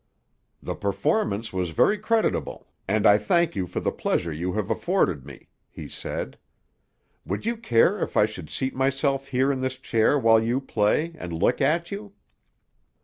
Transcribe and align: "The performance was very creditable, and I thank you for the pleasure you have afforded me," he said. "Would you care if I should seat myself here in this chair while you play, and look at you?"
"The 0.63 0.73
performance 0.73 1.53
was 1.53 1.73
very 1.77 1.99
creditable, 1.99 2.65
and 2.87 3.05
I 3.05 3.19
thank 3.19 3.55
you 3.55 3.67
for 3.67 3.79
the 3.79 3.91
pleasure 3.91 4.33
you 4.33 4.53
have 4.53 4.71
afforded 4.71 5.27
me," 5.27 5.49
he 5.69 5.87
said. 5.87 6.39
"Would 7.23 7.45
you 7.45 7.55
care 7.55 7.99
if 7.99 8.17
I 8.17 8.25
should 8.25 8.49
seat 8.49 8.73
myself 8.75 9.27
here 9.27 9.51
in 9.51 9.59
this 9.61 9.75
chair 9.77 10.17
while 10.17 10.41
you 10.41 10.59
play, 10.59 11.13
and 11.19 11.31
look 11.31 11.61
at 11.61 11.91
you?" 11.91 12.13